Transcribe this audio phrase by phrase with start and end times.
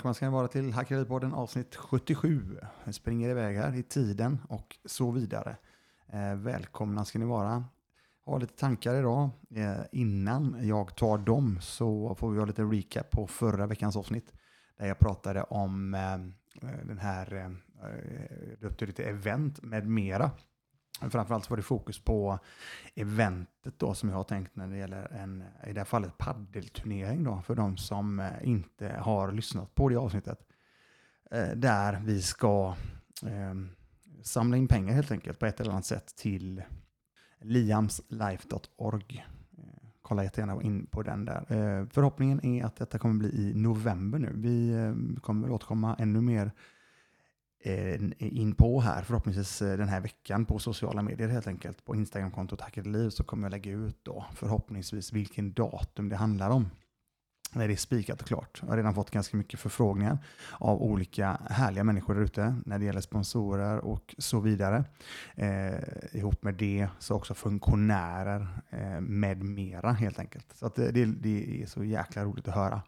[0.00, 2.58] Välkomna ska ni vara till Hackeripodden avsnitt 77.
[2.84, 5.56] Jag springer iväg här i tiden och så vidare.
[6.12, 7.64] Eh, välkomna ska ni vara.
[8.26, 9.30] Har lite tankar idag.
[9.54, 14.32] Eh, innan jag tar dem så får vi ha lite recap på förra veckans avsnitt.
[14.78, 16.18] Där jag pratade om eh,
[16.84, 20.30] den här, eh, eh döpte lite event med mera.
[21.00, 22.38] Framförallt var det fokus på
[22.94, 27.24] eventet då som jag har tänkt när det gäller en, i det här fallet paddelturnering
[27.24, 30.46] då för de som eh, inte har lyssnat på det avsnittet.
[31.30, 32.74] Eh, där vi ska
[33.26, 33.54] eh,
[34.22, 36.62] samla in pengar helt enkelt på ett eller annat sätt till
[37.40, 39.26] liamslife.org.
[39.58, 39.64] Eh,
[40.02, 41.86] kolla jättegärna in på den där.
[41.90, 44.32] Förhoppningen är att detta kommer bli i november nu.
[44.34, 44.74] Vi
[45.20, 46.52] kommer återkomma ännu mer
[47.62, 51.84] Eh, in på här, förhoppningsvis eh, den här veckan på sociala medier helt enkelt.
[51.84, 56.70] På Instagramkontot liv så kommer jag lägga ut då förhoppningsvis vilken datum det handlar om.
[57.52, 58.58] När det är spikat och klart.
[58.62, 60.18] Jag har redan fått ganska mycket förfrågningar
[60.52, 64.84] av olika härliga människor där ute när det gäller sponsorer och så vidare.
[65.34, 65.74] Eh,
[66.12, 70.46] ihop med det så också funktionärer eh, med mera helt enkelt.
[70.54, 72.82] Så att eh, det, det, är så jäkla roligt att höra.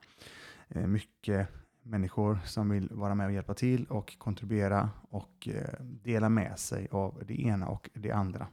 [0.68, 1.48] Eh, mycket
[1.82, 6.88] människor som vill vara med och hjälpa till och kontribuera och eh, dela med sig
[6.90, 8.46] av det ena och det andra.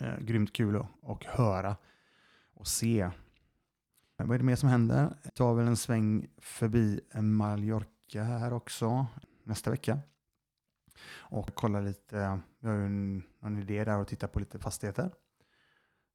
[0.00, 1.76] Eh, grymt kul att och höra
[2.54, 3.10] och se.
[4.16, 5.16] Vad är det mer som händer?
[5.22, 9.06] Jag tar väl en sväng förbi Mallorca här också
[9.44, 9.98] nästa vecka.
[11.08, 15.10] Och kollar lite, vi har ju en, en idé där och titta på lite fastigheter.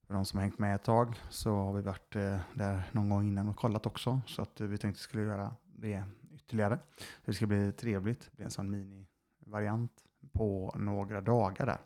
[0.07, 3.09] För de som har hängt med ett tag så har vi varit eh, där någon
[3.09, 4.21] gång innan och kollat också.
[4.27, 6.03] Så att eh, vi tänkte att vi skulle göra det
[6.33, 6.79] ytterligare.
[7.25, 8.21] Det ska bli trevligt.
[8.21, 11.79] Det blir en sån minivariant på några dagar där.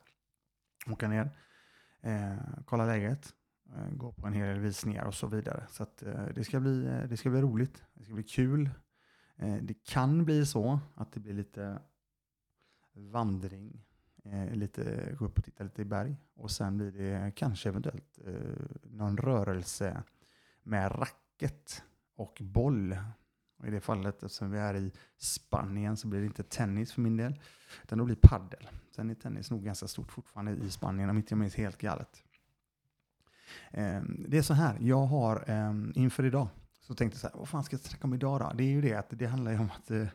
[0.87, 1.29] Åka ner,
[2.01, 2.35] eh,
[2.65, 3.35] kolla läget,
[3.75, 5.67] eh, gå på en hel del visningar och så vidare.
[5.69, 7.83] Så att, eh, det, ska bli, eh, det ska bli roligt.
[7.93, 8.69] Det ska bli kul.
[9.35, 11.79] Eh, det kan bli så att det blir lite
[12.93, 13.85] vandring,
[14.23, 18.19] eh, lite, gå upp och titta lite i berg och sen blir det kanske eventuellt
[18.25, 20.03] eh, någon rörelse
[20.63, 21.83] med racket
[22.15, 22.97] och boll
[23.65, 27.01] och I det fallet, eftersom vi är i Spanien, så blir det inte tennis för
[27.01, 27.39] min del,
[27.83, 28.69] utan då blir paddel.
[28.95, 32.23] Sen är tennis nog ganska stort fortfarande i Spanien, om inte jag minns helt galet.
[33.71, 36.47] Ehm, det är så här, jag har ehm, inför idag,
[36.81, 38.51] så tänkte jag så här, vad fan ska jag snacka om idag då?
[38.55, 40.07] Det är ju det att det handlar ju om att eh,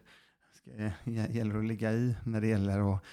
[1.04, 3.04] det gäller att ligga i när det gäller att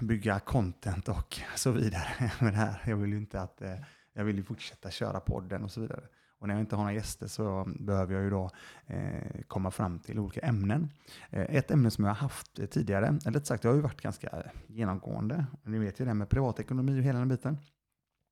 [0.00, 2.82] bygga content och så vidare med det här.
[2.86, 3.76] Jag vill ju inte att, eh,
[4.12, 6.08] jag vill ju fortsätta köra podden och så vidare.
[6.42, 8.50] Och när jag inte har några gäster så behöver jag ju då
[8.86, 10.90] eh, komma fram till olika ämnen.
[11.30, 14.00] Eh, ett ämne som jag har haft tidigare, eller rätt sagt, det har ju varit
[14.00, 15.46] ganska genomgående.
[15.62, 17.58] Ni vet ju det här med privatekonomi och hela den biten.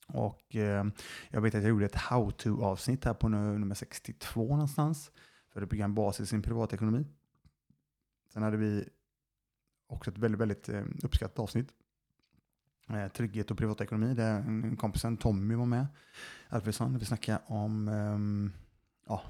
[0.06, 0.84] Och eh,
[1.30, 5.10] jag vet att jag gjorde ett how-to-avsnitt här på nummer 62 någonstans.
[5.52, 7.06] För att bygga en bas i sin privatekonomi.
[8.32, 8.88] Sen hade vi
[9.88, 11.68] också ett väldigt, väldigt eh, uppskattat avsnitt
[12.94, 15.86] Eh, trygghet och privatekonomi, där kompisen Tommy var med.
[16.48, 18.52] Alfredsson, vi snackade om um,
[19.06, 19.22] ja,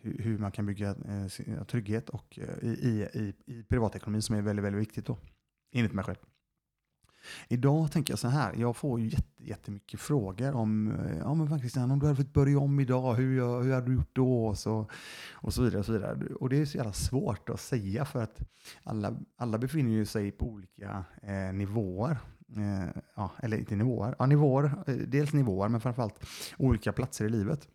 [0.00, 4.42] hur, hur, man kan bygga eh, trygghet och, uh, i, i, i privatekonomin som är
[4.42, 5.18] väldigt, väldigt viktigt då,
[5.72, 6.18] enligt mig själv.
[7.48, 11.48] Idag tänker jag så här, jag får ju jätte, jättemycket frågor om, eh, ja men
[11.48, 14.46] faktiskt, om du hade fått börja om idag, hur, hur hade du gjort då?
[14.46, 14.90] Och så,
[15.32, 15.78] och så vidare.
[15.78, 16.18] Och så vidare.
[16.40, 18.40] Och det är så jävla svårt att säga för att
[18.82, 22.18] alla, alla befinner sig på olika eh, nivåer
[22.56, 26.26] eh, ja, eller inte nivåer, ja, nivåer, eh, dels nivåer men framförallt
[26.58, 27.68] olika platser i livet.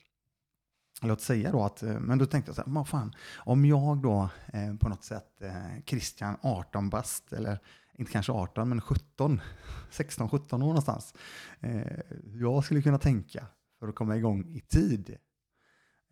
[1.02, 4.02] Låt säga då att, eh, men då tänkte jag så här, vad fan, om jag
[4.02, 7.60] då eh, på något sätt, eh, Christian 18 bast, eller
[7.98, 9.42] inte kanske 18 men 17,
[9.90, 11.14] 16, 17 år någonstans,
[11.60, 13.46] eh, jag skulle kunna tänka
[13.80, 15.18] för att komma igång i tid.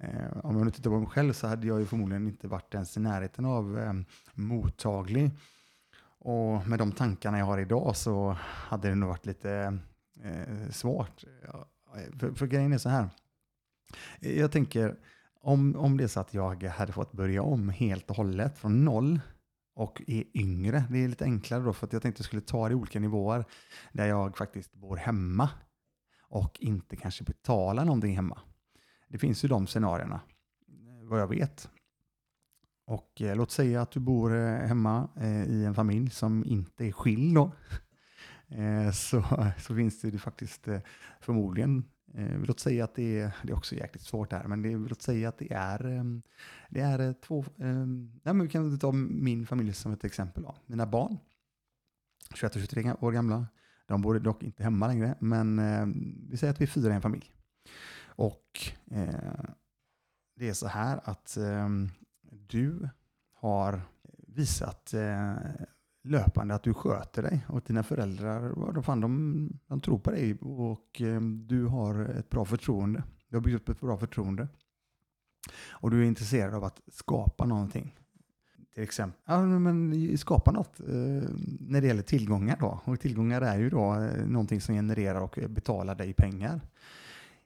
[0.04, 2.74] Eh, om jag nu tittar på mig själv så hade jag ju förmodligen inte varit
[2.74, 3.94] ens i närheten av eh,
[4.34, 5.32] mottaglig
[6.20, 9.80] och med de tankarna jag har idag så hade det nog varit lite
[10.24, 11.24] eh, svårt.
[12.20, 13.10] För, för grejen är så här.
[14.20, 15.00] Jag tänker,
[15.42, 18.86] om, om det är så att jag hade fått börja om helt och hållet från
[18.86, 19.20] noll
[19.76, 22.42] och är yngre, det är lite enklare då för att jag tänkte att jag skulle
[22.42, 23.46] ta det i olika nivåer
[23.92, 25.50] där jag faktiskt bor hemma
[26.30, 28.42] och inte kanske betalar någonting hemma.
[29.08, 30.22] Det finns ju de scenarierna,
[31.10, 31.70] vad jag vet.
[32.90, 36.86] Och eh, låt säga att du bor eh, hemma eh, i en familj som inte
[36.86, 37.52] är skild då.
[38.52, 39.24] Eh, så,
[39.58, 40.80] så finns det faktiskt eh,
[41.22, 41.84] förmodligen,
[42.14, 45.02] eh, låt säga att det är, det är också jäkligt svårt här, men det, låt
[45.02, 46.04] säga att det är, eh,
[46.70, 50.44] det är eh, två, ehm, nej men vi kan ta min familj som ett exempel.
[50.44, 50.56] Då.
[50.66, 51.18] Mina barn,
[52.34, 53.48] 21 och 23 år gamla,
[53.86, 55.86] de bor dock inte hemma längre, men eh,
[56.30, 57.32] vi säger att vi är fyra i en familj.
[58.06, 58.60] Och
[60.36, 61.90] det är så här att ehm,
[62.50, 62.90] du
[63.34, 63.82] har
[64.28, 65.36] visat eh,
[66.04, 70.38] löpande att du sköter dig och dina föräldrar, vad fan, de, de tror på dig
[70.42, 73.04] och eh, du har ett bra förtroende.
[73.30, 74.48] Du har byggt upp ett bra förtroende.
[75.70, 77.96] Och du är intresserad av att skapa någonting.
[78.74, 81.30] Till exempel, ja, men skapa något eh,
[81.60, 82.82] när det gäller tillgångar då.
[82.84, 86.62] Och tillgångar är ju då eh, någonting som genererar och betalar dig pengar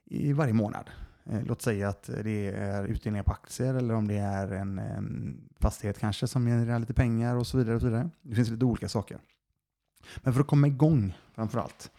[0.04, 0.90] i varje månad.
[1.30, 5.40] Eh, låt säga att det är utdelningar på aktier eller om det är en, en
[5.60, 7.74] fastighet kanske som genererar lite pengar och så vidare.
[7.74, 8.10] Och så vidare.
[8.22, 9.18] Det finns lite olika saker.
[10.16, 11.90] Men för att komma igång framför allt.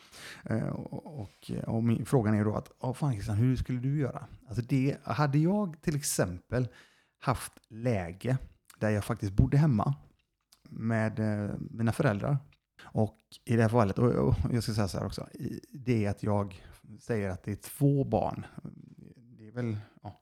[0.43, 3.99] Eh, och, och, och min, frågan är då att, oh, fan, Christian, hur skulle du
[3.99, 4.27] göra?
[4.47, 6.67] Alltså det, hade jag till exempel
[7.19, 8.37] haft läge
[8.79, 9.95] där jag faktiskt bodde hemma
[10.69, 12.37] med eh, mina föräldrar.
[12.81, 15.27] Och i det här fallet, och jag ska säga så här också,
[15.71, 16.63] det är att jag
[16.99, 18.45] säger att det är två barn
[19.55, 20.21] väl ja,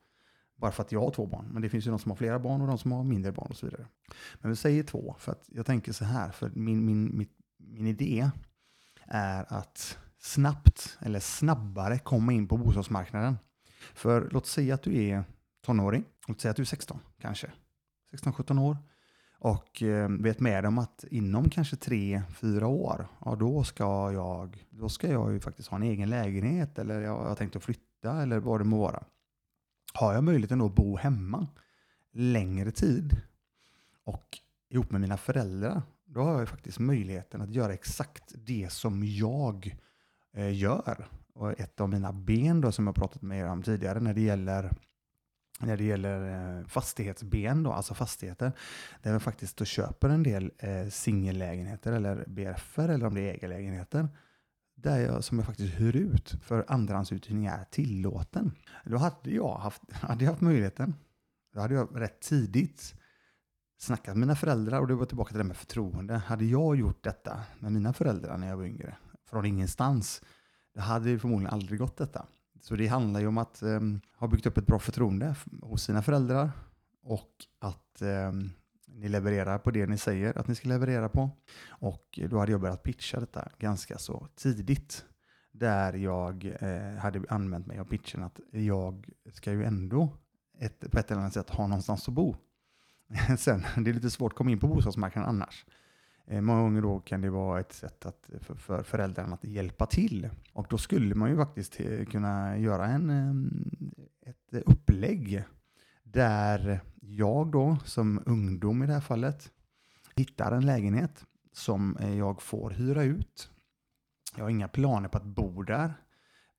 [0.56, 1.50] bara för att jag har två barn.
[1.51, 3.47] Men det finns ju de som har flera barn och de som har mindre barn
[3.50, 3.88] och så vidare.
[4.41, 7.88] Men vi säger två, för att jag tänker så här, för min, min, min, min
[7.88, 8.30] idé
[9.06, 13.38] är att snabbt eller snabbare komma in på bostadsmarknaden.
[13.94, 15.24] För låt säga att du är
[15.65, 17.51] tonåring, låt säga att du är 16 kanske,
[18.13, 18.77] 16-17 år
[19.39, 24.89] och eh, vet med om att inom kanske 3-4 år, ja då ska jag, då
[24.89, 28.39] ska jag ju faktiskt ha en egen lägenhet eller jag har tänkt att flytta eller
[28.39, 29.03] vad det må vara
[29.93, 31.47] har jag möjligheten att bo hemma
[32.11, 33.21] längre tid
[34.03, 34.37] och
[34.69, 39.77] ihop med mina föräldrar, då har jag faktiskt möjligheten att göra exakt det som jag
[40.33, 41.07] eh, gör.
[41.33, 44.21] Och ett av mina ben då som jag pratat med er om tidigare när det
[44.21, 44.71] gäller
[45.59, 48.51] när det gäller eh, fastighetsben, då, alltså fastigheter,
[49.01, 53.33] där jag faktiskt då köper en del eh, singellägenheter eller BRFer eller om det är
[53.33, 54.07] ägarlägenheter
[54.83, 58.51] där jag, som jag faktiskt hyr ut för andrahandsuthyrning är tillåten.
[58.85, 60.95] Då hade jag haft, hade jag haft möjligheten,
[61.53, 62.95] då hade jag rätt tidigt
[63.77, 66.13] snackat med mina föräldrar och det var tillbaka till det med förtroende.
[66.13, 68.95] Hade jag gjort detta med mina föräldrar när jag var yngre,
[69.30, 70.21] från ingenstans,
[70.75, 72.25] då hade det förmodligen aldrig gått detta.
[72.62, 76.01] Så det handlar ju om att um, ha byggt upp ett bra förtroende hos sina
[76.01, 76.51] föräldrar
[77.03, 78.51] och att um,
[78.93, 81.29] ni levererar på det ni säger att ni ska leverera på.
[81.67, 85.05] Och eh, då hade jag börjat pitcha detta ganska så tidigt.
[85.51, 90.17] Där jag eh, hade använt mig av pitchen att jag ska ju ändå
[90.59, 92.35] ett, på ett eller annat sätt ha någonstans att bo.
[93.37, 95.65] Sen, det är lite svårt att komma in på bostadsmarknaden annars.
[96.27, 99.85] Eh, många gånger då kan det vara ett sätt att, för, för föräldrarna att hjälpa
[99.85, 100.29] till.
[100.53, 105.43] Och då skulle man ju faktiskt eh, kunna göra en, eh, ett upplägg
[106.13, 109.51] där jag då som ungdom i det här fallet
[110.15, 113.50] hittar en lägenhet som jag får hyra ut.
[114.36, 115.94] Jag har inga planer på att bo där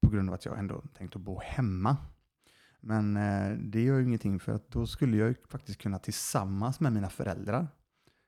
[0.03, 1.97] på grund av att jag ändå tänkt att bo hemma.
[2.81, 6.93] Men eh, det gör ju ingenting för att då skulle jag faktiskt kunna tillsammans med
[6.93, 7.69] mina föräldrar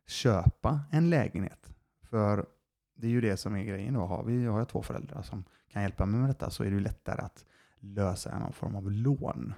[0.07, 1.71] köpa en lägenhet.
[2.03, 2.47] För
[2.95, 4.01] det är ju det som är grejen då.
[4.01, 6.75] Har, vi, har jag två föräldrar som kan hjälpa mig med detta så är det
[6.75, 7.45] ju lättare att
[7.79, 9.55] lösa någon form av lån.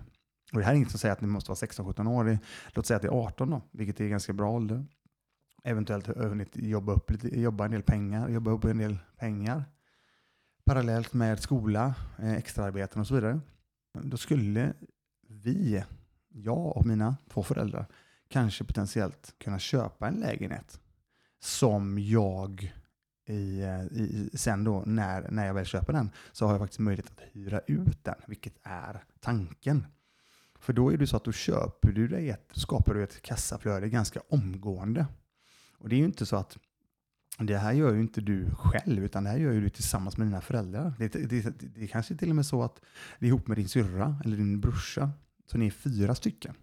[0.53, 2.39] Och det här är inget som säger att ni måste vara 16-17 år.
[2.69, 4.87] låt säga att det är 18 då, vilket är ganska bra ålder.
[5.65, 9.65] Eventuellt hunnit jobba, upp lite, jobba en del pengar, jobba upp en del pengar.
[10.65, 13.41] Parallellt med skola, eh, extraarbeten och så vidare.
[14.03, 14.73] Då skulle
[15.29, 15.85] vi,
[16.29, 17.87] jag och mina två föräldrar,
[18.29, 20.81] kanske potentiellt kunna köpa en lägenhet
[21.41, 22.73] som jag
[23.27, 26.81] i, eh, i, sen då när, när jag väl köper den så har jag faktiskt
[26.81, 29.87] möjlighet att hyra ut den, vilket är tanken.
[30.61, 33.89] För då är det så att då köper du dig ett, skapar du ett kassaflöde
[33.89, 35.07] ganska omgående.
[35.79, 36.59] Och det är ju inte så att
[37.39, 40.27] det här gör ju inte du själv, utan det här gör ju du tillsammans med
[40.27, 40.93] dina föräldrar.
[40.99, 42.81] Det, det, det, det är kanske till och med så att
[43.19, 45.11] det är ihop med din syrra eller din brorsa.
[45.51, 46.55] Så ni är fyra stycken.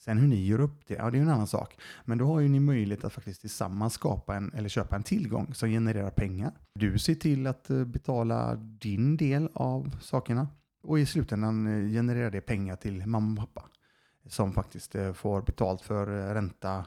[0.00, 1.80] Sen hur ni gör upp det, ja det är en annan sak.
[2.04, 5.54] Men då har ju ni möjlighet att faktiskt tillsammans skapa en, eller köpa en tillgång
[5.54, 6.52] som genererar pengar.
[6.74, 10.48] Du ser till att eh, betala din del av sakerna.
[10.88, 13.68] Och i slutändan eh, genererar det pengar till mamma och pappa
[14.26, 16.86] som faktiskt eh, får betalt för eh, ränta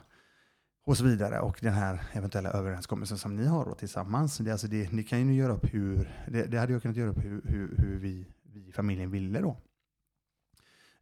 [0.84, 1.40] och så vidare.
[1.40, 4.38] Och den här eventuella överenskommelsen som ni har då tillsammans.
[4.38, 7.10] Det, alltså det, ni kan ju göra upp hur, det, det hade jag kunnat göra
[7.10, 9.56] upp hur, hur, hur vi, vi familjen ville då.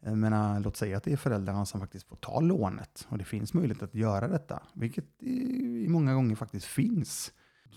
[0.00, 3.54] Men låt säga att det är föräldrarna som faktiskt får ta lånet och det finns
[3.54, 7.32] möjlighet att göra detta, vilket i många gånger faktiskt finns.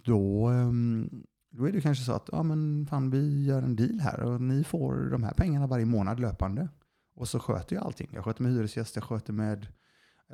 [0.06, 4.00] Då ehm, då är det kanske så att ja, men fan, vi gör en deal
[4.00, 6.70] här och ni får de här pengarna varje månad löpande.
[7.16, 8.10] Och så sköter jag allting.
[8.14, 9.68] Jag sköter med hyresgäster, jag sköter med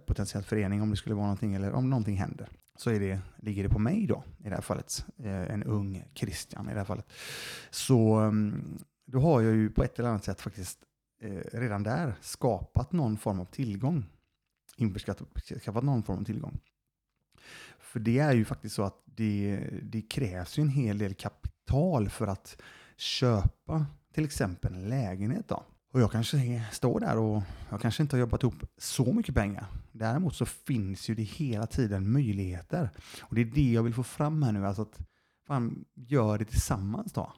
[0.07, 2.49] potentiellt förening om det skulle vara någonting eller om någonting händer.
[2.77, 5.05] Så är det, ligger det på mig då, i det här fallet.
[5.17, 7.11] Eh, en ung Christian i det här fallet.
[7.69, 10.79] Så mm, då har jag ju på ett eller annat sätt faktiskt
[11.21, 14.05] eh, redan där skapat någon form av tillgång
[14.79, 16.59] införskaffat någon form av tillgång.
[17.89, 22.09] För det är ju faktiskt så att det, det krävs ju en hel del kapital
[22.09, 22.61] för att
[22.97, 25.47] köpa till exempel en lägenhet.
[25.47, 25.63] Då.
[25.91, 29.65] Och jag kanske står där och jag kanske inte har jobbat ihop så mycket pengar.
[29.91, 32.89] Däremot så finns ju det hela tiden möjligheter.
[33.21, 34.65] Och det är det jag vill få fram här nu.
[34.65, 34.99] Alltså att
[35.47, 37.33] fan, gör det tillsammans då.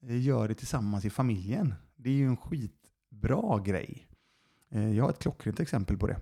[0.00, 1.74] Gör det tillsammans i familjen.
[1.96, 4.06] Det är ju en skitbra grej.
[4.70, 6.20] Eh, jag har ett klockrent exempel på det.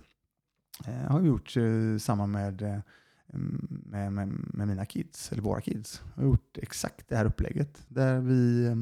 [0.85, 2.83] Jag har gjort eh, samma med,
[3.33, 6.03] med, med, med mina kids, eller våra kids.
[6.15, 7.85] Jag har gjort exakt det här upplägget.
[7.89, 8.77] Där vi eh,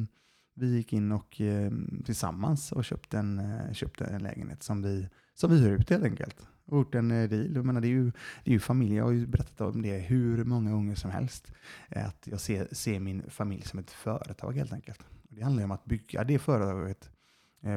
[0.58, 1.70] vi gick in och eh,
[2.04, 6.04] tillsammans och köpte en, eh, köpte en lägenhet som vi, som vi hyr ut helt
[6.04, 6.36] enkelt.
[6.64, 7.54] Och gjort en deal.
[7.54, 8.04] Jag menar, det, är ju,
[8.44, 11.52] det är ju familj, jag har ju berättat om det hur många gånger som helst.
[11.88, 15.00] Att jag ser, ser min familj som ett företag helt enkelt.
[15.22, 17.10] Det handlar om att bygga det företaget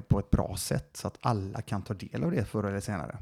[0.08, 3.18] på ett bra sätt så att alla kan ta del av det förr eller senare.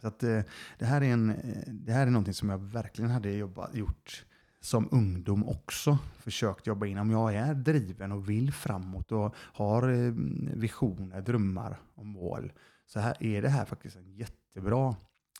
[0.00, 0.40] Så att, eh,
[0.78, 4.24] det, här är en, eh, det här är någonting som jag verkligen hade jobbat, gjort
[4.60, 6.98] som ungdom också försökt jobba in.
[6.98, 10.12] Om jag är driven och vill framåt och har eh,
[10.54, 12.52] visioner, drömmar och mål
[12.86, 14.96] så här är det här faktiskt en jättebra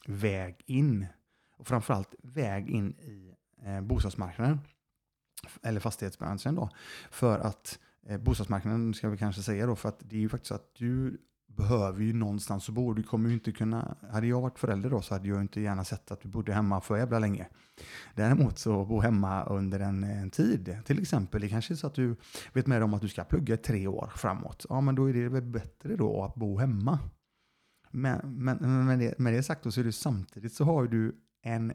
[0.07, 1.07] väg in.
[1.57, 4.61] Och framförallt väg in i eh, bostadsmarknaden
[5.63, 6.71] eller fastighetsbranschen då.
[7.11, 10.49] För att eh, bostadsmarknaden ska vi kanske säga då, för att det är ju faktiskt
[10.49, 11.19] så att du
[11.57, 12.95] behöver ju någonstans att bo.
[12.95, 15.85] Du kommer ju inte kunna, hade jag varit förälder då så hade jag inte gärna
[15.85, 17.49] sett att du bodde hemma för jävla länge.
[18.15, 21.95] Däremot så bo hemma under en, en tid, till exempel, det kanske är så att
[21.95, 22.17] du
[22.53, 24.67] vet med om att du ska plugga tre år framåt.
[24.69, 26.99] Ja, men då är det väl bättre då att bo hemma.
[27.91, 31.17] Men, men med, det, med det sagt då så är det samtidigt så har du
[31.43, 31.73] en,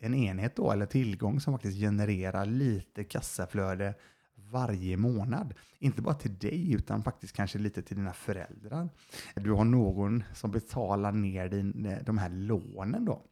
[0.00, 3.94] en enhet då, eller tillgång som faktiskt genererar lite kassaflöde
[4.50, 5.54] varje månad.
[5.78, 8.88] Inte bara till dig, utan faktiskt kanske lite till dina föräldrar.
[9.34, 13.22] Du har någon som betalar ner din, eh, de här lånen då.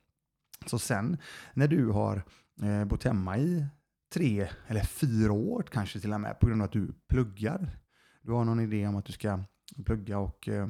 [0.67, 1.17] Så sen
[1.55, 2.23] när du har
[2.63, 3.67] eh, bott hemma i
[4.15, 7.79] tre eller fyra år kanske till och med på grund av att du pluggar.
[8.23, 9.41] Du har någon idé om att du ska
[9.85, 10.69] plugga och eh,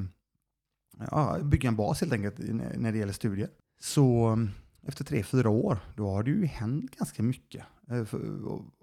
[1.11, 2.39] ja, bygga en bas helt enkelt
[2.77, 3.49] när det gäller studier.
[3.81, 4.39] Så
[4.83, 7.65] efter tre, fyra år, då har det ju hänt ganska mycket.
[7.91, 8.15] Eh,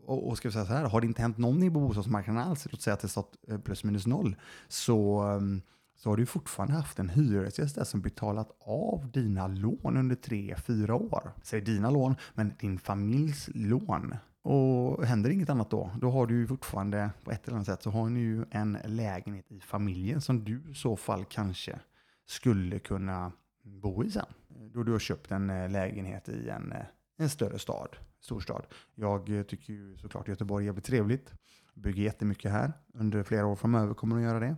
[0.06, 2.68] och, och ska vi säga så här, har det inte hänt någonting på bostadsmarknaden alls,
[2.72, 4.36] låt säga att det stått eh, plus minus noll,
[4.68, 5.62] så, ehm,
[5.96, 10.56] så har du fortfarande haft en hyresgäst där som betalat av dina lån under tre,
[10.66, 11.32] fyra år.
[11.44, 14.16] Säg dina lån, men din familjs lån.
[14.42, 17.84] Och händer inget annat då, då har du ju fortfarande på ett eller annat sätt
[17.84, 21.80] så har ni ju en lägenhet i familjen som du i så fall kanske
[22.26, 23.32] skulle kunna
[23.64, 24.26] bo i sen.
[24.50, 26.74] Eh, då du har köpt en lägenhet i en,
[27.18, 27.90] en större stad,
[28.28, 28.66] storstad.
[28.96, 31.34] Jag eh, tycker ju såklart Göteborg är jävligt trevligt.
[31.74, 32.74] Bygger jättemycket här.
[32.94, 34.56] Under flera år framöver kommer att göra det.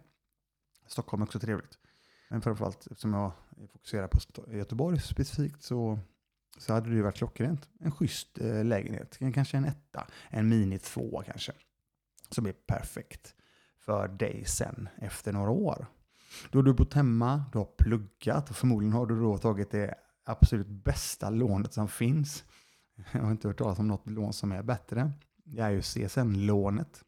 [0.87, 1.77] Stockholm är också trevligt.
[2.29, 3.31] Men framförallt eftersom jag
[3.71, 5.99] fokuserar på Göteborg specifikt så,
[6.57, 7.69] så hade det ju varit klockrent.
[7.79, 9.17] En schysst eh, lägenhet.
[9.33, 10.07] Kanske en etta.
[10.29, 11.51] En mini två kanske.
[12.29, 13.35] Som är perfekt
[13.79, 15.87] för dig sen efter några år.
[16.51, 19.95] Då har du bott hemma, du har pluggat och förmodligen har du då tagit det
[20.23, 22.43] absolut bästa lånet som finns.
[23.11, 25.11] Jag har inte hört talas om något lån som är bättre.
[25.43, 27.03] Det är ju CSN-lånet.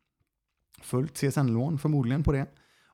[0.81, 2.47] Fullt CSN-lån förmodligen på det.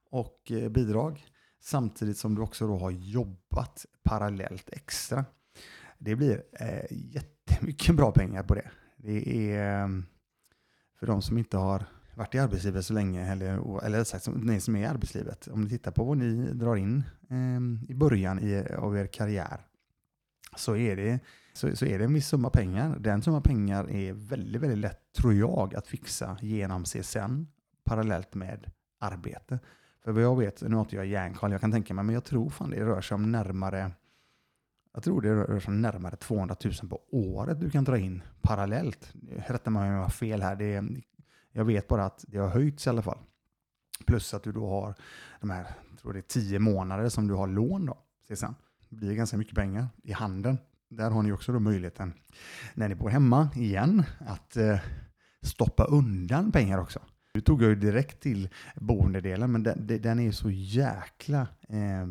[0.10, 1.26] Och eh, bidrag.
[1.60, 5.26] Samtidigt som du också då har jobbat parallellt extra.
[5.98, 8.72] Det blir eh, jättemycket bra pengar på det.
[8.98, 9.90] Det är eh,
[11.00, 11.86] för de som inte har
[12.16, 15.70] varit i arbetslivet så länge, eller, eller sagt, ni som är i arbetslivet, om ni
[15.70, 19.66] tittar på vad ni drar in eh, i början i, av er karriär,
[20.56, 21.20] så är, det,
[21.58, 22.98] så, så, är det en viss summa pengar.
[23.00, 27.46] Den summa pengar är väldigt, väldigt lätt, tror jag, att fixa genom CSN
[27.84, 29.60] parallellt med arbete.
[30.04, 32.24] För vad jag vet, nu har inte jag järnkoll, jag kan tänka mig, men jag
[32.24, 33.92] tror fan det rör sig om närmare
[34.94, 38.24] jag tror det rör sig om närmare 200 000 på året du kan dra in
[38.42, 39.14] parallellt.
[39.48, 40.56] Rätta mig om jag har fel här.
[40.56, 41.02] Det är
[41.52, 43.18] jag vet bara att det har höjts i alla fall.
[44.06, 44.96] Plus att du då har
[45.40, 47.98] de här, jag tror det är tio månader som du har lån då.
[48.36, 48.56] Sen.
[48.90, 50.58] Det blir ganska mycket pengar i handen.
[50.90, 52.14] Där har ni också då möjligheten,
[52.74, 54.80] när ni bor hemma igen, att eh,
[55.42, 57.00] stoppa undan pengar också.
[57.34, 62.08] Nu tog jag ju direkt till boendedelen, men den, den är så jäkla eh,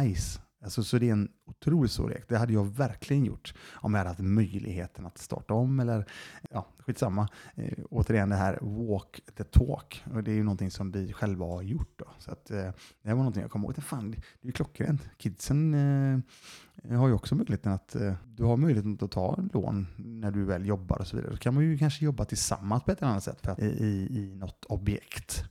[0.00, 0.40] nice.
[0.66, 2.28] Alltså, så det är en otroligt stor lek.
[2.28, 6.06] Det hade jag verkligen gjort om jag hade haft möjligheten att starta om eller
[6.50, 7.28] ja, skitsamma.
[7.54, 10.04] Eh, återigen det här walk the talk.
[10.14, 11.92] Och det är ju någonting som vi själva har gjort.
[11.96, 12.04] Då.
[12.18, 12.70] Så att, eh,
[13.02, 13.82] det var någonting jag kom ihåg.
[13.82, 15.08] Fan, det är ju klockrent.
[15.16, 20.30] Kidsen eh, har ju också möjligheten att eh, du har möjligheten att ta lån när
[20.30, 21.32] du väl jobbar och så vidare.
[21.32, 24.08] Då kan man ju kanske jobba tillsammans på ett eller annat sätt för att, i,
[24.10, 25.44] i något objekt.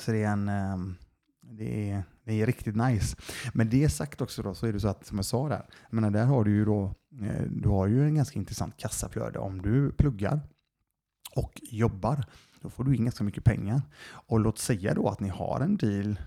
[0.00, 0.76] Så det är en, eh,
[1.40, 3.16] det är det är riktigt nice.
[3.52, 6.12] Men det sagt också då, så är det så att, som jag sa där, men
[6.12, 9.38] där har du ju då, eh, du har ju en ganska intressant kassaflöde.
[9.38, 10.40] Om du pluggar
[11.36, 12.24] och jobbar,
[12.60, 13.82] då får du in ganska mycket pengar.
[14.04, 16.20] Och låt säga då att ni har en deal,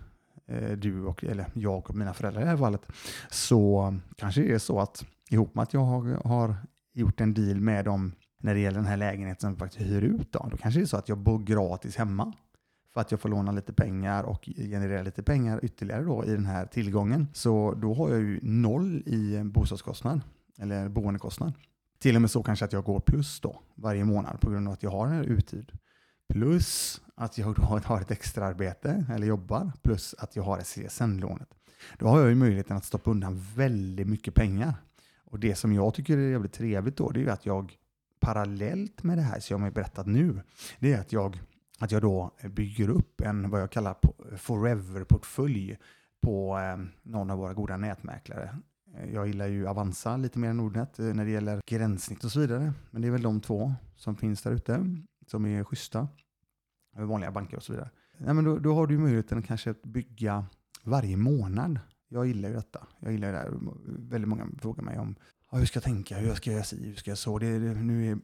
[0.48, 2.82] eh, du och, eller jag och mina föräldrar i det här fallet,
[3.30, 6.56] så kanske det är så att ihop med att jag har, har
[6.94, 10.02] gjort en deal med dem när det gäller den här lägenheten som vi faktiskt hyr
[10.02, 12.34] ut, då, då kanske det är så att jag bor gratis hemma
[12.96, 16.46] för att jag får låna lite pengar och generera lite pengar ytterligare då i den
[16.46, 17.28] här tillgången.
[17.34, 20.22] Så då har jag ju noll i bostadskostnad
[20.60, 21.54] eller boendekostnad.
[22.00, 24.74] Till och med så kanske att jag går plus då varje månad på grund av
[24.74, 25.72] att jag har en uthyrd.
[26.34, 31.50] Plus att jag då har ett extra arbete eller jobbar plus att jag har CSN-lånet.
[32.00, 34.74] Då har jag ju möjligheten att stoppa undan väldigt mycket pengar.
[35.26, 37.74] Och det som jag tycker är jävligt trevligt då, det är ju att jag
[38.20, 40.42] parallellt med det här som jag har berättat nu,
[40.80, 41.40] det är att jag
[41.80, 43.96] att jag då bygger upp en vad jag kallar
[44.38, 45.78] forever-portfölj
[46.22, 48.58] på eh, någon av våra goda nätmäklare.
[48.98, 52.32] Eh, jag gillar ju Avanza lite mer än Nordnet eh, när det gäller gränssnitt och
[52.32, 52.74] så vidare.
[52.92, 54.96] Men det är väl de två som finns där ute
[55.28, 56.08] som är schyssta.
[56.98, 57.90] Vanliga banker och så vidare.
[58.18, 60.46] Ja, men då, då har du möjligheten att kanske bygga
[60.84, 61.80] varje månad.
[62.08, 62.88] Jag gillar ju detta.
[63.00, 63.52] Jag gillar det här.
[63.86, 65.16] Väldigt många frågar mig om
[65.52, 67.40] hur ska jag tänka, hur ska jag göra si, hur ska jag så.
[67.40, 68.18] Det, det, nu är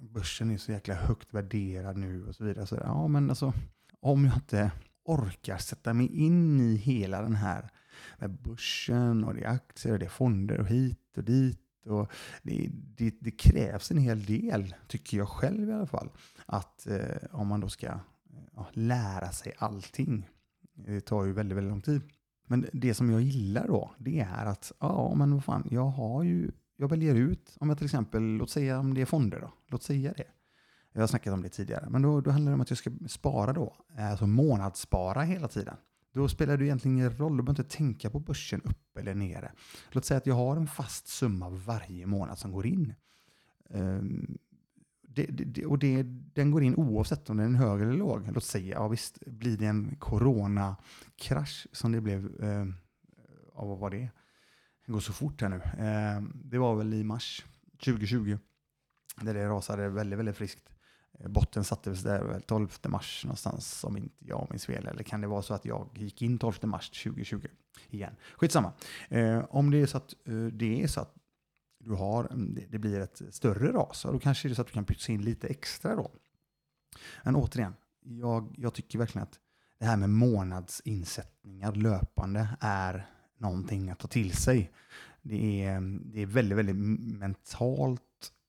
[0.00, 2.66] börsen är så jäkla högt värderad nu och så vidare.
[2.66, 3.52] Så, ja, men alltså,
[4.00, 4.72] om jag inte
[5.04, 7.70] orkar sätta mig in i hela den här
[8.18, 11.86] med börsen och det är aktier och det är fonder och hit och dit.
[11.86, 16.10] Och det, det, det krävs en hel del, tycker jag själv i alla fall,
[16.46, 18.00] att eh, om man då ska
[18.54, 20.28] ja, lära sig allting.
[20.74, 22.02] Det tar ju väldigt, väldigt lång tid.
[22.46, 26.22] Men det som jag gillar då, det är att ja, men vad fan, jag har
[26.22, 29.52] ju jag väljer ut, om jag till exempel, låt säga om det är fonder då,
[29.68, 30.24] låt säga det.
[30.92, 32.90] Jag har snackat om det tidigare, men då, då handlar det om att jag ska
[33.08, 35.76] spara då, alltså månadsspara hela tiden.
[36.12, 39.52] Då spelar det egentligen ingen roll, du behöver inte tänka på börsen upp eller nere.
[39.90, 42.94] Låt säga att jag har en fast summa varje månad som går in.
[43.68, 44.38] Um,
[45.02, 46.02] det, det, och det,
[46.34, 48.30] den går in oavsett om den är hög eller låg.
[48.34, 52.66] Låt säga, ja visst, blir det en coronakrasch som det blev, eh,
[53.54, 54.08] ja, vad var det?
[54.90, 55.56] Det går så fort här nu.
[55.56, 57.44] Eh, det var väl i mars
[57.84, 58.38] 2020
[59.20, 60.70] där det rasade väldigt, väldigt friskt.
[61.18, 64.86] Eh, botten sattes där 12 mars någonstans om inte jag minns fel.
[64.86, 67.46] Eller kan det vara så att jag gick in 12 mars 2020
[67.90, 68.16] igen?
[68.36, 68.72] Skitsamma.
[69.08, 71.14] Eh, om det är så att eh, det är så att
[71.78, 74.74] du har, mm, det blir ett större ras, då kanske det är så att du
[74.74, 76.10] kan pytsa in lite extra då.
[77.24, 79.38] Men återigen, jag, jag tycker verkligen att
[79.78, 83.06] det här med månadsinsättningar löpande är
[83.40, 84.70] någonting att ta till sig.
[85.22, 85.80] Det är,
[86.12, 86.76] det är väldigt, väldigt
[87.18, 88.02] mentalt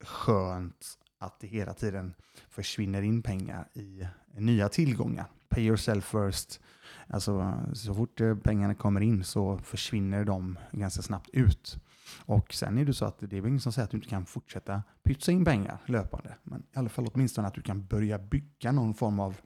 [0.04, 2.14] skönt att det hela tiden
[2.50, 5.26] försvinner in pengar i nya tillgångar.
[5.50, 6.60] Pay yourself first.
[7.08, 11.78] Alltså, så fort eh, pengarna kommer in så försvinner de ganska snabbt ut.
[12.26, 14.10] Och sen är det så att det är väl ingen som säger att du inte
[14.10, 16.36] kan fortsätta pytsa in pengar löpande.
[16.44, 19.38] Men i alla fall åtminstone att du kan börja bygga någon form av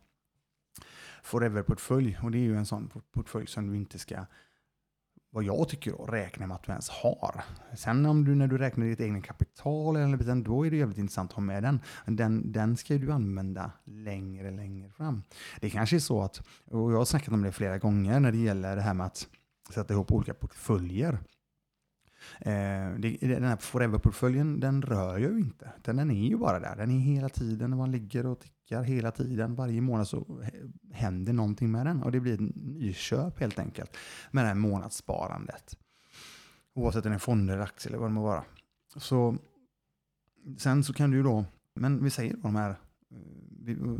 [1.24, 2.18] forever-portfölj.
[2.24, 4.26] Och det är ju en sån portfölj som du inte ska
[5.36, 7.44] vad jag tycker då, räkna med att du ens har.
[7.78, 10.98] Sen om du när du räknar ditt egna kapital eller något, då är det jävligt
[10.98, 11.80] intressant att ha med den.
[12.06, 15.24] Den, den ska du använda längre, längre fram.
[15.62, 18.38] Det kanske är så att, och jag har snackat om det flera gånger när det
[18.38, 19.28] gäller det här med att
[19.74, 21.20] sätta ihop olika portföljer.
[22.40, 25.72] Eh, den här Forever-portföljen, den rör jag ju inte.
[25.82, 26.76] Den är ju bara där.
[26.76, 29.56] Den är hela tiden, när man ligger och tickar hela tiden.
[29.56, 30.44] Varje månad så
[30.92, 32.04] händer någonting med den.
[32.04, 33.98] Och det blir ett nyköp helt enkelt.
[34.32, 35.78] Med det här månadssparandet.
[36.74, 38.44] Oavsett om det är fonder, aktier eller vad det må vara.
[38.98, 39.38] Så,
[40.58, 42.76] sen så kan du då, men vi säger då de här,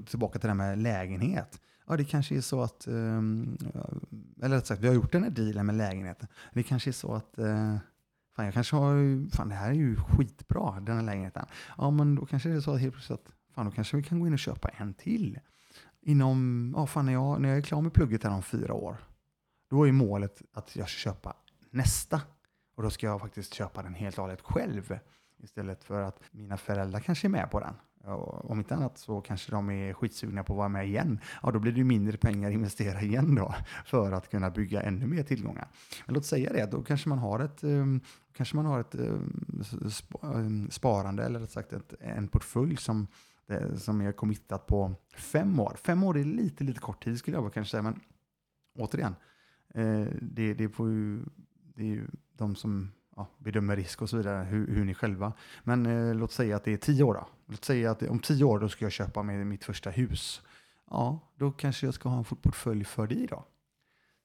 [0.06, 1.62] tillbaka till det här med lägenhet.
[1.88, 3.58] Ja, det kanske är så att, ehm,
[4.42, 6.28] eller rätt sagt, vi har gjort den här dealen med lägenheten.
[6.54, 7.78] Det kanske är så att eh,
[8.36, 11.46] Fan, jag kanske har, fan det här är ju skitbra, den här lägenheten.
[11.78, 14.04] Ja, men då kanske det är så att helt plötsligt att, fan då kanske vi
[14.04, 15.40] kan gå in och köpa en till.
[16.02, 18.98] Inom, ja fan när jag, när jag är klar med plugget här om fyra år,
[19.70, 21.36] då är målet att jag ska köpa
[21.70, 22.22] nästa.
[22.76, 25.00] Och då ska jag faktiskt köpa den helt och hållet själv.
[25.44, 27.76] Istället för att mina föräldrar kanske är med på den.
[28.06, 31.20] Och om inte annat så kanske de är skitsugna på att vara med igen.
[31.44, 35.08] Ja, då blir det mindre pengar att investera igen då för att kunna bygga ännu
[35.08, 35.68] mer tillgångar.
[36.06, 38.02] Men låt säga det, då kanske man har ett, um,
[38.34, 38.96] kanske man har ett
[40.22, 43.08] um, sparande eller rätt sagt ett, en portfölj som,
[43.48, 45.76] Eh, som är committat på fem år.
[45.84, 48.00] Fem år är lite, lite kort tid skulle jag kanske säga, men
[48.76, 49.16] återigen,
[49.74, 51.24] eh, det, det, får ju,
[51.76, 55.34] det är ju de som ja, bedömer risk och så vidare, hur, hur ni själva.
[55.64, 57.28] Men eh, låt säga att det är tio år då.
[57.46, 60.42] Låt säga att om tio år då ska jag köpa med mitt första hus.
[60.90, 63.46] Ja, då kanske jag ska ha en portfölj för det då.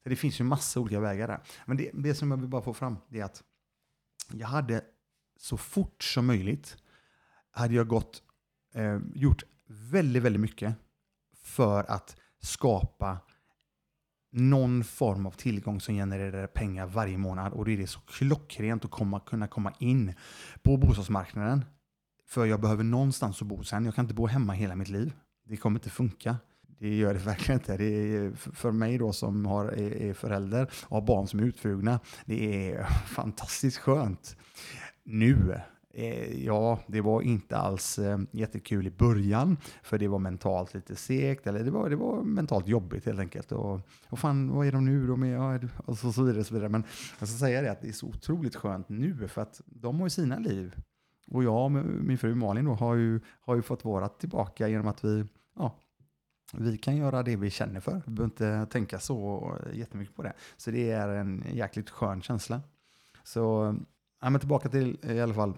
[0.03, 1.41] Så det finns ju massa olika vägar där.
[1.67, 3.43] Men det, det som jag vill bara få fram det är att
[4.33, 4.85] jag hade
[5.37, 6.77] så fort som möjligt
[7.51, 8.23] hade jag gått,
[8.75, 10.75] eh, gjort väldigt, väldigt mycket
[11.37, 13.19] för att skapa
[14.33, 17.53] någon form av tillgång som genererar pengar varje månad.
[17.53, 20.15] Och det är det så klockrent att komma, kunna komma in
[20.63, 21.65] på bostadsmarknaden.
[22.29, 23.85] För jag behöver någonstans att bo sen.
[23.85, 25.13] Jag kan inte bo hemma hela mitt liv.
[25.45, 26.37] Det kommer inte funka.
[26.79, 27.77] Det gör det verkligen inte.
[27.77, 32.01] Det är för mig då som har, är förälder och har barn som är utflugna,
[32.25, 34.37] det är fantastiskt skönt.
[35.05, 35.61] Nu,
[35.95, 40.97] Eh, ja, det var inte alls eh, jättekul i början, för det var mentalt lite
[40.97, 43.53] segt, eller det var, det var mentalt jobbigt helt enkelt.
[43.53, 45.65] Och, och fan, vad är de nu då med?
[45.65, 46.69] Och så, alltså, så vidare, så vidare.
[46.69, 46.85] Men
[47.19, 50.07] jag ska säga det att det är så otroligt skönt nu, för att de har
[50.07, 50.77] ju sina liv.
[51.31, 54.89] Och jag och min fru Malin då har ju, har ju fått vara tillbaka genom
[54.89, 55.25] att vi
[55.57, 55.75] ja,
[56.53, 58.03] vi kan göra det vi känner för.
[58.07, 60.33] Vi behöver inte tänka så jättemycket på det.
[60.57, 62.61] Så det är en jäkligt skön känsla.
[63.25, 63.75] Så
[64.21, 65.55] ja, men tillbaka till i alla fall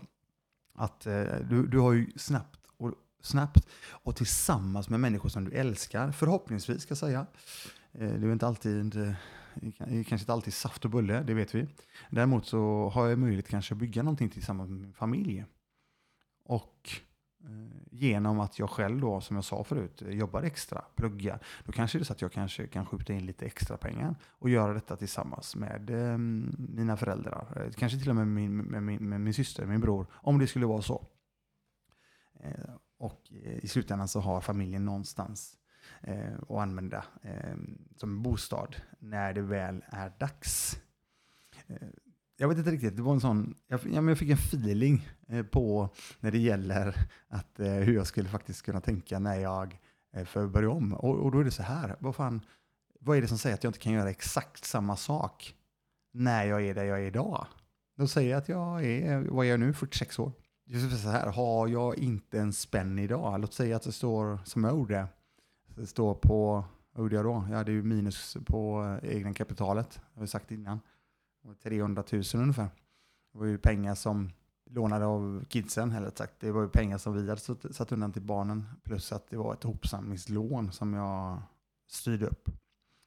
[0.74, 5.50] att eh, du, du har ju snabbt och, snabbt och tillsammans med människor som du
[5.50, 7.26] älskar, förhoppningsvis ska jag säga.
[7.92, 9.12] Eh, det är inte alltid eh,
[9.78, 11.66] kanske inte alltid saft och bulle, det vet vi.
[12.10, 15.44] Däremot så har jag möjlighet kanske att bygga någonting tillsammans med min familj.
[16.44, 16.90] Och
[17.44, 17.48] Eh,
[17.90, 21.98] genom att jag själv då, som jag sa förut, eh, jobbar extra, pluggar, då kanske
[21.98, 24.96] det är så att jag kanske kan skjuta in lite extra pengar och göra detta
[24.96, 26.18] tillsammans med eh,
[26.58, 27.46] mina föräldrar.
[27.56, 30.46] Eh, kanske till och med min, med, min, med min syster, min bror, om det
[30.46, 31.06] skulle vara så.
[32.40, 35.58] Eh, och i slutändan så har familjen någonstans
[36.00, 37.56] eh, att använda eh,
[37.96, 40.80] som bostad när det väl är dags
[42.36, 45.88] jag vet inte riktigt, det var en sån, jag, jag fick en feeling eh, på
[46.20, 46.94] när det gäller
[47.28, 49.78] att, eh, hur jag skulle faktiskt kunna tänka när jag
[50.16, 50.92] eh, får börja om.
[50.92, 52.40] Och, och, då är det så här, vad fan,
[53.00, 55.54] vad är det som säger att jag inte kan göra exakt samma sak
[56.12, 57.46] när jag är där jag är idag?
[57.96, 60.32] Då säger jag att jag är, vad är jag nu, 46 år.
[60.66, 64.38] Just typ så här, har jag inte en spänn idag, låt säga att det står,
[64.44, 65.06] som jag gjorde,
[65.76, 67.46] det står på, vad gjorde jag då?
[67.50, 70.80] Jag hade ju minus på eh, egna kapitalet, har jag sagt innan.
[71.62, 72.70] 300 000 ungefär.
[73.32, 74.30] Det var ju pengar som
[74.70, 76.40] lånade av kidsen, eller sagt.
[76.40, 77.40] Det var ju pengar som vi hade
[77.72, 78.68] satt undan till barnen.
[78.82, 81.42] Plus att det var ett hopsamlingslån som jag
[81.86, 82.48] styrde upp.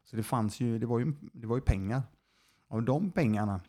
[0.04, 2.04] Så det fanns ju, det var ju, det var ju pengar.
[2.68, 3.62] Och de pengarna,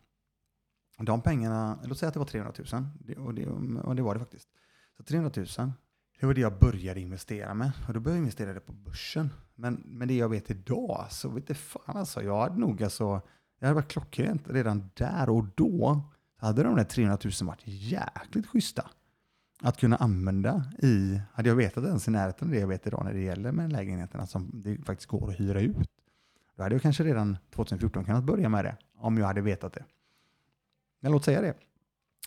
[0.98, 2.85] de pengarna, låt säga att det var 300 000.
[2.98, 3.46] Det, och, det,
[3.81, 4.48] och det var det faktiskt.
[4.96, 5.46] Så 300 000,
[6.20, 7.72] det var det jag började investera med.
[7.88, 9.31] Och då började jag investera det på börsen.
[9.55, 12.22] Men, men det jag vet idag, så vet det fan alltså.
[12.22, 13.20] Jag hade nog alltså
[13.59, 16.03] det hade varit klockrent redan där och då.
[16.37, 18.90] hade de där 300 000 varit jäkligt schyssta
[19.62, 23.05] att kunna använda i, hade jag vetat ens i närheten av det jag vet idag
[23.05, 25.90] när det gäller med lägenheterna som det faktiskt går att hyra ut.
[26.57, 29.85] Då hade jag kanske redan 2014 kunnat börja med det, om jag hade vetat det.
[31.01, 31.55] Men låt säga det,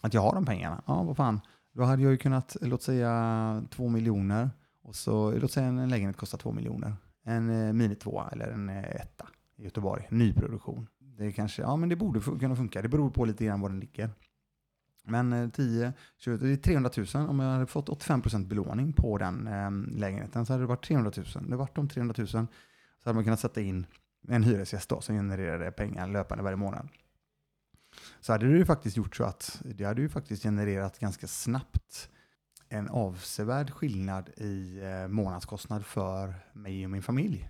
[0.02, 0.84] att jag har de pengarna.
[0.88, 4.50] Ja, vad fan, då hade jag ju kunnat, låt säga två miljoner,
[4.82, 6.94] och så, låt säga en lägenhet kostar två miljoner.
[7.24, 10.88] En eh, mini tvåa eller en eh, etta i Göteborg, nyproduktion.
[11.20, 12.82] Det kanske, ja men det borde kunna funka.
[12.82, 14.10] Det beror på lite grann var den ligger.
[15.04, 17.30] Men eh, 10, 20, det är 300 000.
[17.30, 21.12] Om jag hade fått 85% belåning på den eh, lägenheten så hade det varit 300
[21.36, 21.50] 000.
[21.50, 22.48] Det vart de 300 000 så
[23.04, 23.86] hade man kunnat sätta in
[24.28, 26.90] en hyresgäst då, som genererade pengar löpande varje månad.
[28.20, 32.10] Så hade det ju faktiskt gjort så att det hade ju faktiskt genererat ganska snabbt
[32.70, 37.50] en avsevärd skillnad i eh, månadskostnad för mig och min familj.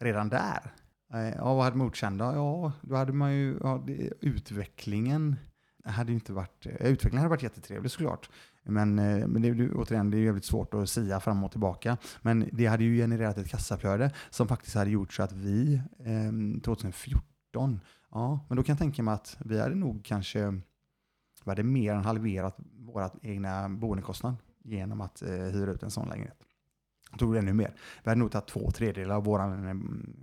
[0.00, 0.74] Redan där.
[1.14, 2.24] Eh, ja, vad hade man gjort sen då?
[2.24, 5.36] Ja, då hade man ju, ja, det, utvecklingen
[5.84, 8.30] hade ju inte varit, eh, utvecklingen hade varit jättetrevlig såklart.
[8.62, 11.96] Men, eh, men det, återigen, det är ju jävligt svårt att sia fram och tillbaka.
[12.22, 16.60] Men det hade ju genererat ett kassaflöde som faktiskt hade gjort så att vi eh,
[16.62, 20.50] 2014, ja, men då kan jag tänka mig att vi hade nog kanske,
[21.44, 26.08] vi hade mer än halverat våra egna boendekostnad genom att eh, hyra ut en sån
[26.08, 26.42] lägenhet
[27.18, 27.74] tog det ännu mer.
[28.02, 29.74] Vi hade nog tagit två tredjedelar av vår eh,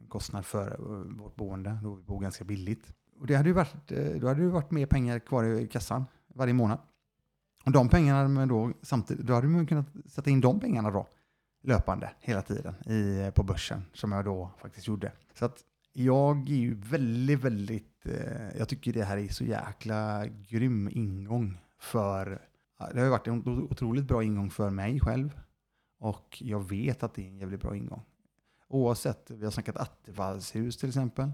[0.10, 2.94] kostnad för eh, vårt boende, då vi bor ganska billigt.
[3.20, 6.06] Och det hade ju varit, eh, då hade det varit mer pengar kvar i kassan
[6.28, 6.80] varje månad.
[7.66, 11.08] Och de pengarna då, samtidigt, då hade man kunnat sätta in de pengarna då
[11.64, 15.12] löpande hela tiden i, på börsen som jag då faktiskt gjorde.
[15.34, 15.58] Så att
[15.94, 18.06] jag är ju väldigt, väldigt,
[18.58, 22.42] jag tycker det här är så jäkla grym ingång för,
[22.94, 25.40] det har ju varit en otroligt bra ingång för mig själv
[26.00, 28.02] och jag vet att det är en jävligt bra ingång.
[28.68, 31.32] Oavsett, vi har snackat Attefallshus till exempel.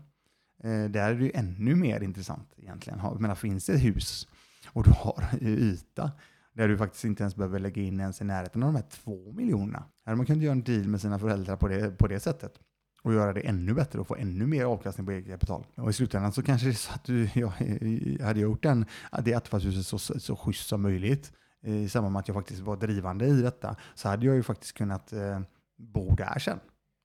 [0.63, 2.99] Eh, där är det ju ännu mer intressant egentligen.
[2.99, 4.27] Jag menar, finns det ett hus
[4.67, 6.11] och du har yta
[6.53, 9.31] där du faktiskt inte ens behöver lägga in ens i närheten av de här två
[9.31, 9.83] miljonerna.
[10.05, 12.59] Här man kunnat göra en deal med sina föräldrar på det, på det sättet.
[13.01, 15.65] och göra det ännu bättre och få ännu mer avkastning på eget kapital.
[15.75, 17.49] Och i slutändan så kanske det är så att du, jag,
[18.25, 18.85] hade gjort den,
[19.23, 22.77] det attefallshuset så, så schysst som möjligt Eh, i samband med att jag faktiskt var
[22.77, 25.39] drivande i detta så hade jag ju faktiskt kunnat eh,
[25.77, 26.59] bo där sen.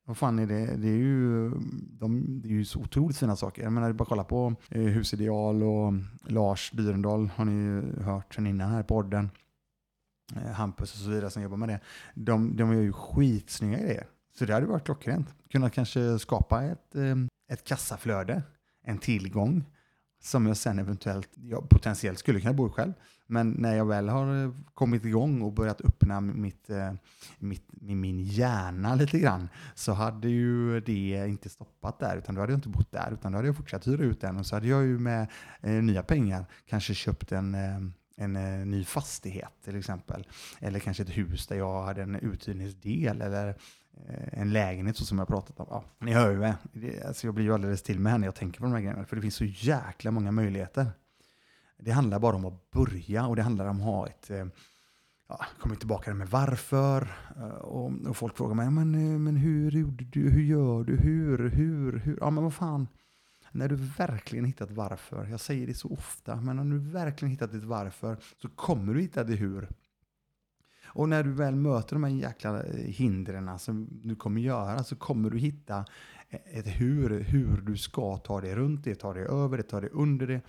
[0.05, 0.77] Vad fan är det?
[0.77, 1.51] Det är ju,
[1.91, 3.63] de, det är ju så otroligt fina saker.
[3.63, 5.93] Jag menar, bara kolla på eh, Husideal och
[6.27, 9.31] Lars Dyrendal har ni ju hört sen innan här på podden.
[10.37, 11.81] Eh, Hampus och så vidare som jobbar med det.
[12.15, 14.07] De, de gör ju skitsnygga grejer.
[14.39, 15.35] Så det hade varit klockrent.
[15.51, 17.17] Kunna kanske skapa ett, eh,
[17.49, 18.43] ett kassaflöde,
[18.83, 19.65] en tillgång
[20.21, 22.93] som jag sen eventuellt, jag potentiellt skulle kunna bo i själv.
[23.31, 26.93] Men när jag väl har eh, kommit igång och börjat öppna mitt, eh,
[27.39, 32.53] mitt, min hjärna lite grann så hade ju det inte stoppat där, utan då hade
[32.53, 34.69] jag inte bott där, utan då hade jag fortsatt hyra ut den och så hade
[34.69, 35.27] jag ju med
[35.61, 37.79] eh, nya pengar kanske köpt en eh,
[38.19, 40.27] en eh, ny fastighet till exempel.
[40.61, 43.49] Eller kanske ett hus där jag hade en uthyrningsdel eller
[44.09, 45.67] eh, en lägenhet så som jag pratat om.
[45.71, 48.35] Ja, ni hör ju, eh, det, alltså jag blir ju alldeles till med när jag
[48.35, 49.05] tänker på de här grejerna.
[49.05, 50.87] För det finns så jäkla många möjligheter.
[51.79, 54.47] Det handlar bara om att börja och det handlar om att ha ett eh,
[55.29, 57.09] ja, kommer tillbaka med varför.
[57.37, 60.97] Eh, och, och, folk frågar mig, men, eh, men hur gjorde du, hur gör du,
[60.97, 62.19] hur, hur, hur?
[62.21, 62.89] Ja men vad fan.
[63.53, 67.53] När du verkligen hittat varför, jag säger det så ofta, men när du verkligen hittat
[67.53, 69.69] ditt varför så kommer du hitta det hur.
[70.85, 75.31] Och när du väl möter de här jäkla hindren som du kommer göra så kommer
[75.31, 75.85] du hitta
[76.31, 79.91] ett hur, hur du ska ta dig runt det, ta dig över det, ta dig
[79.93, 80.41] under det.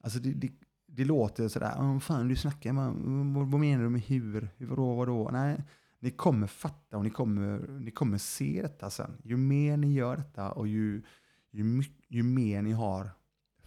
[0.00, 0.50] Alltså det, det,
[0.94, 4.94] det låter sådär, oh, fan du snackar, man, vad, vad menar du med hur, vadå,
[4.94, 5.30] vadå?
[5.32, 5.64] Nej,
[6.00, 9.10] ni kommer fatta och ni kommer, ni kommer se detta sen.
[9.24, 11.02] Ju mer ni gör detta och ju,
[11.50, 13.10] ju, ju mer ni har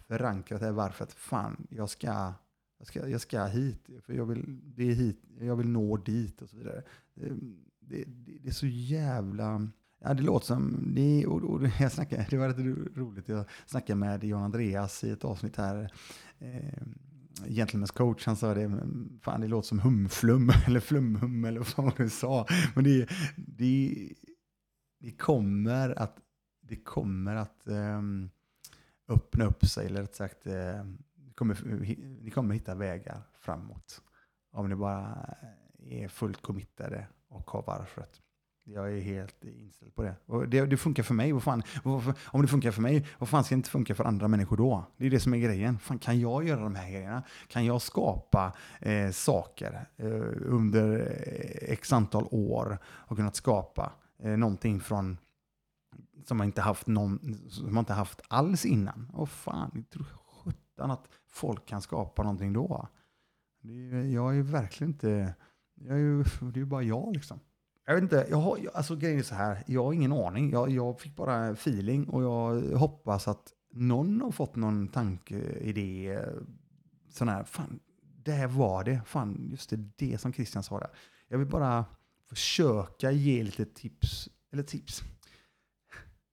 [0.06, 2.32] förankrat det varför att fan, jag ska,
[2.78, 6.42] jag ska, jag ska hit, för jag vill, det är hit, jag vill nå dit
[6.42, 6.82] och så vidare.
[7.14, 7.32] Det,
[7.80, 8.04] det,
[8.42, 9.68] det är så jävla...
[9.98, 10.92] Ja, det låter som...
[10.94, 15.10] Det, och, och jag snackade, det var lite roligt, jag snackade med Jan Andreas i
[15.10, 15.92] ett avsnitt här.
[16.38, 16.82] Eh,
[17.44, 18.80] Gentlemen's coach, han sa det,
[19.22, 22.46] fan det låter som humflum, eller flumhum, eller vad du sa.
[22.74, 24.08] Men det, det,
[25.00, 26.18] det kommer att
[26.68, 28.30] det kommer att um,
[29.08, 30.52] öppna upp sig, eller rätt sagt, uh,
[31.34, 31.58] kommer,
[32.22, 34.02] ni kommer hitta vägar framåt.
[34.52, 35.36] Om ni bara
[35.78, 38.20] eh, är fullt committade och har varföret.
[38.68, 40.14] Jag är helt inställd på det.
[40.26, 41.32] Och det, det funkar för mig.
[41.32, 41.62] Vad fan,
[42.24, 44.84] om det funkar för mig, vad fan ska det inte funka för andra människor då?
[44.96, 45.78] Det är det som är grejen.
[45.78, 47.22] Fan, kan jag göra de här grejerna?
[47.48, 54.36] Kan jag skapa eh, saker eh, under eh, x antal år och kunnat skapa eh,
[54.36, 55.18] någonting från
[56.24, 59.10] som man inte haft, någon, som man inte haft alls innan.
[59.12, 60.06] Och fan, jag tror
[60.44, 62.88] sjutton att folk kan skapa någonting då.
[63.62, 65.34] Det, jag är verkligen inte,
[65.74, 67.40] jag är, det är ju bara jag liksom.
[67.86, 70.50] Jag vet inte, jag har, alltså grejen är så här, jag har ingen aning.
[70.50, 76.20] Jag, jag fick bara feeling och jag hoppas att någon har fått någon tanke, idé,
[77.10, 77.80] sån här, fan,
[78.24, 80.90] det var det, fan, just det, det som Christian sa där.
[81.28, 81.84] Jag vill bara
[82.28, 85.02] försöka ge lite tips, eller tips,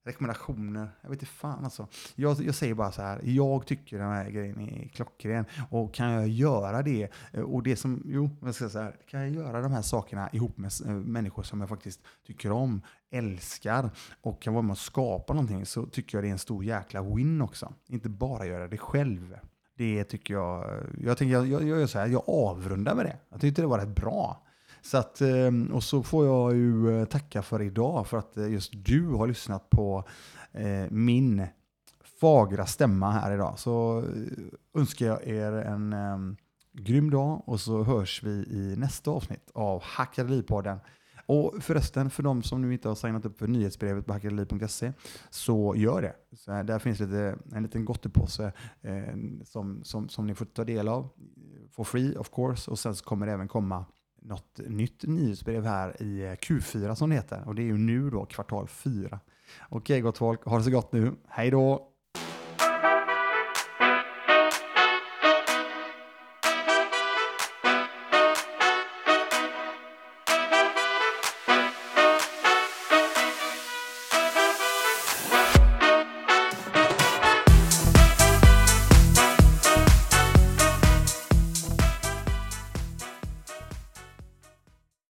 [0.04, 0.90] rekommendationer.
[1.02, 1.88] Jag vet inte fan alltså.
[2.16, 5.46] Jag, jag säger bara så här, jag tycker den här grejen är klockren.
[5.70, 8.96] Och kan jag göra det, eh, och det som, jo, jag ska säga så här,
[9.10, 12.82] kan jag göra de här sakerna ihop med eh, människor som jag faktiskt tycker om,
[13.12, 13.90] älskar
[14.22, 17.02] och kan vara med och skapa någonting så tycker jag det är en stor jäkla
[17.02, 17.74] win också.
[17.88, 19.38] Inte bara göra det själv.
[19.78, 23.18] Det tycker jag, jag tänker, jag, jag, jag gör så här, jag avrundar med det.
[23.30, 24.44] Jag tyckte det var rätt bra.
[24.84, 28.52] Så att, ehm, och så får jag ju eh, tacka för idag för att eh,
[28.52, 30.04] just du har lyssnat på
[30.52, 31.48] eh, min
[32.20, 33.60] fagra stämma här idag.
[33.60, 34.04] Så
[34.78, 36.38] önskar jag er en ehm,
[36.74, 40.80] grym dag och så hörs vi i nästa avsnitt av Hackaripodden.
[41.26, 44.94] Och förresten, för de som nu inte har signat upp för nyhetsbrevet på hackareli.se
[45.30, 46.16] så gör det.
[46.38, 49.16] Så här, där finns lite, en liten gottepåse eh,
[49.46, 51.10] som, som, som ni får ta del av.
[51.72, 52.72] For free of course.
[52.72, 53.86] Och sen så kommer det även komma
[54.26, 57.44] något nytt nyhetsbrev här i eh, Q4 som det heter.
[57.48, 59.20] Och det är ju nu då kvartal 4.
[59.70, 61.14] Okej gott folk, ha det så gott nu.
[61.28, 61.93] Hej då!